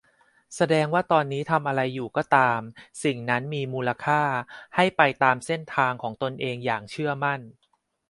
[0.55, 2.59] แสดงว่าตอนนี้ทำอะไรอยู่ก็ตาม
[3.03, 4.21] สิ่งนั้นมีมูลค่า
[4.75, 7.41] ให้ไปตามเส้นทางของตนเองอย่างเชื่อมั่น